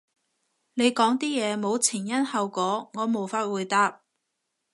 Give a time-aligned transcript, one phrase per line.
[0.73, 4.01] 你講啲嘢冇前因後果，我無法回答